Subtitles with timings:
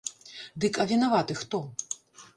[0.63, 1.63] Дык а вінаваты хто?